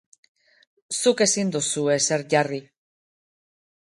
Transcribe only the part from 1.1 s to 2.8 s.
ezin duzu ezer jarri.